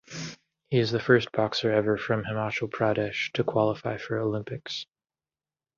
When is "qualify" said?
3.43-3.97